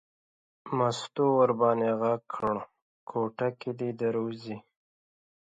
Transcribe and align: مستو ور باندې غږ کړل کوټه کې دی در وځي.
مستو 0.77 1.25
ور 1.37 1.51
باندې 1.61 1.89
غږ 2.01 2.21
کړل 2.33 2.59
کوټه 3.09 3.47
کې 3.59 3.71
دی 3.79 3.89
در 3.99 4.15
وځي. 4.23 4.57